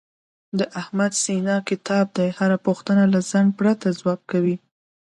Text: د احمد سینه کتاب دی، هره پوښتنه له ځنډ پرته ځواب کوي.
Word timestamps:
د 0.59 0.61
احمد 0.81 1.13
سینه 1.23 1.55
کتاب 1.69 2.05
دی، 2.17 2.29
هره 2.39 2.57
پوښتنه 2.65 3.03
له 3.13 3.19
ځنډ 3.29 3.49
پرته 3.59 3.87
ځواب 3.99 4.19
کوي. 4.31 4.55